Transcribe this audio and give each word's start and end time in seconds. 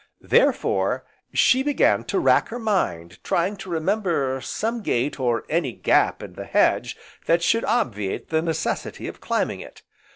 Therefore 0.23 1.05
she 1.31 1.61
began 1.61 2.03
to 2.05 2.17
rack 2.17 2.47
her 2.49 2.57
mind 2.57 3.23
trying 3.23 3.55
to 3.57 3.69
remember 3.69 4.41
some 4.41 4.81
gate, 4.81 5.19
or 5.19 5.43
any 5.47 5.73
gap 5.73 6.23
in 6.23 6.33
the 6.33 6.45
hedge 6.45 6.97
that 7.27 7.43
should 7.43 7.65
obviate 7.65 8.29
the 8.29 8.41
necessity 8.41 9.07
of 9.07 9.21
climbing 9.21 9.59
it. 9.59 9.83